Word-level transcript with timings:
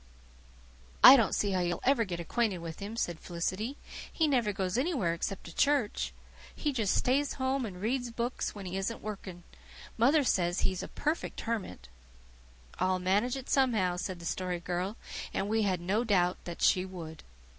"I 1.03 1.15
don't 1.15 1.35
see 1.35 1.51
how 1.51 1.59
you'll 1.59 1.79
ever 1.83 2.05
get 2.05 2.19
acquainted 2.19 2.57
with 2.57 2.79
him," 2.79 2.97
said 2.97 3.19
Felicity. 3.19 3.77
"He 4.11 4.27
never 4.27 4.51
goes 4.51 4.75
anywhere 4.75 5.13
except 5.13 5.43
to 5.43 5.53
church. 5.55 6.11
He 6.55 6.73
just 6.73 6.95
stays 6.95 7.33
home 7.33 7.67
and 7.67 7.79
reads 7.79 8.09
books 8.09 8.55
when 8.55 8.65
he 8.65 8.77
isn't 8.77 9.03
working. 9.03 9.43
Mother 9.99 10.23
says 10.23 10.61
he 10.61 10.71
is 10.71 10.81
a 10.81 10.87
perfect 10.87 11.41
hermit." 11.41 11.87
"I'll 12.79 12.97
manage 12.97 13.35
it 13.37 13.47
somehow," 13.47 13.95
said 13.95 14.17
the 14.17 14.25
Story 14.25 14.59
Girl 14.59 14.97
and 15.35 15.47
we 15.47 15.61
had 15.61 15.79
no 15.79 16.03
doubt 16.03 16.45
that 16.45 16.63
she 16.63 16.83
would. 16.83 17.21